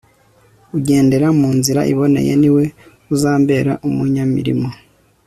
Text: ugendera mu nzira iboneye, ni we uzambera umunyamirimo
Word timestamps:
ugendera 0.77 1.27
mu 1.39 1.49
nzira 1.57 1.81
iboneye, 1.93 2.33
ni 2.41 2.49
we 2.55 2.63
uzambera 3.13 3.73
umunyamirimo 3.87 4.69